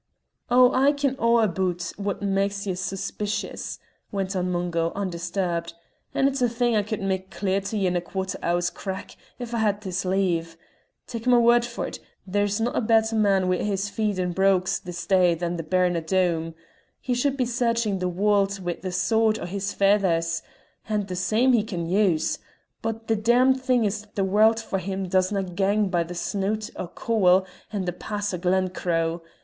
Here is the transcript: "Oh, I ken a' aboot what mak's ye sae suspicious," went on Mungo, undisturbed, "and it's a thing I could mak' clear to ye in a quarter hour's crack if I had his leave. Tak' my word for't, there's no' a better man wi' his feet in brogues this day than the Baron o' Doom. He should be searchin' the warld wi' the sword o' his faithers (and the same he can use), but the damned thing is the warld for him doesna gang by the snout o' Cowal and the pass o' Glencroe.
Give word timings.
"Oh, 0.49 0.71
I 0.73 0.93
ken 0.93 1.15
a' 1.19 1.35
aboot 1.43 1.93
what 1.95 2.23
mak's 2.23 2.65
ye 2.65 2.73
sae 2.73 2.79
suspicious," 2.95 3.77
went 4.11 4.35
on 4.35 4.49
Mungo, 4.51 4.91
undisturbed, 4.95 5.75
"and 6.15 6.27
it's 6.27 6.41
a 6.41 6.49
thing 6.49 6.75
I 6.75 6.81
could 6.81 7.03
mak' 7.03 7.29
clear 7.29 7.61
to 7.61 7.77
ye 7.77 7.85
in 7.85 7.95
a 7.95 8.01
quarter 8.01 8.39
hour's 8.41 8.71
crack 8.71 9.15
if 9.37 9.53
I 9.53 9.59
had 9.59 9.83
his 9.83 10.03
leave. 10.03 10.57
Tak' 11.05 11.27
my 11.27 11.37
word 11.37 11.63
for't, 11.63 11.99
there's 12.25 12.59
no' 12.59 12.71
a 12.71 12.81
better 12.81 13.15
man 13.15 13.47
wi' 13.47 13.57
his 13.61 13.89
feet 13.89 14.17
in 14.17 14.31
brogues 14.31 14.79
this 14.79 15.05
day 15.05 15.35
than 15.35 15.57
the 15.57 15.61
Baron 15.61 15.95
o' 15.95 16.01
Doom. 16.01 16.55
He 16.99 17.13
should 17.13 17.37
be 17.37 17.45
searchin' 17.45 17.99
the 17.99 18.09
warld 18.09 18.59
wi' 18.59 18.79
the 18.81 18.91
sword 18.91 19.37
o' 19.37 19.45
his 19.45 19.71
faithers 19.71 20.41
(and 20.89 21.07
the 21.09 21.15
same 21.15 21.53
he 21.53 21.61
can 21.61 21.85
use), 21.87 22.39
but 22.81 23.07
the 23.07 23.15
damned 23.15 23.61
thing 23.61 23.85
is 23.85 24.07
the 24.15 24.23
warld 24.23 24.59
for 24.59 24.79
him 24.79 25.07
doesna 25.07 25.43
gang 25.43 25.89
by 25.89 26.01
the 26.01 26.15
snout 26.15 26.71
o' 26.75 26.87
Cowal 26.87 27.45
and 27.71 27.85
the 27.85 27.93
pass 27.93 28.33
o' 28.33 28.39
Glencroe. 28.39 29.21